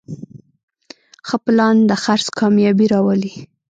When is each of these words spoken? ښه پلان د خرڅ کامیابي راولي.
ښه 1.27 1.37
پلان 1.43 1.77
د 1.89 1.91
خرڅ 2.03 2.25
کامیابي 2.39 2.85
راولي. 2.93 3.33